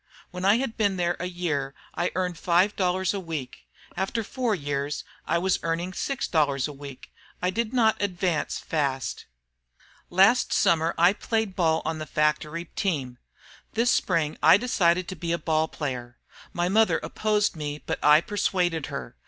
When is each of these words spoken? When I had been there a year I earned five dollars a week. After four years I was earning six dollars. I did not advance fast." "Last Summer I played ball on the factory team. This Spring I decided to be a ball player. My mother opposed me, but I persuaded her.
When 0.31 0.45
I 0.45 0.57
had 0.57 0.77
been 0.77 0.97
there 0.97 1.15
a 1.19 1.27
year 1.27 1.75
I 1.93 2.09
earned 2.15 2.39
five 2.39 2.75
dollars 2.75 3.13
a 3.13 3.19
week. 3.19 3.67
After 3.95 4.23
four 4.23 4.55
years 4.55 5.03
I 5.27 5.37
was 5.37 5.59
earning 5.61 5.93
six 5.93 6.27
dollars. 6.27 6.67
I 7.39 7.49
did 7.51 7.71
not 7.71 8.01
advance 8.01 8.57
fast." 8.57 9.25
"Last 10.09 10.51
Summer 10.53 10.95
I 10.97 11.13
played 11.13 11.55
ball 11.55 11.83
on 11.85 11.99
the 11.99 12.07
factory 12.07 12.65
team. 12.75 13.19
This 13.73 13.91
Spring 13.91 14.39
I 14.41 14.57
decided 14.57 15.07
to 15.07 15.15
be 15.15 15.33
a 15.33 15.37
ball 15.37 15.67
player. 15.67 16.17
My 16.51 16.67
mother 16.67 16.99
opposed 17.03 17.55
me, 17.55 17.83
but 17.85 18.03
I 18.03 18.21
persuaded 18.21 18.87
her. 18.87 19.15